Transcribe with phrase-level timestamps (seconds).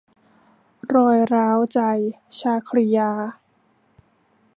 [0.95, 1.79] รอยร้าวใจ-
[2.39, 3.11] ชาครียา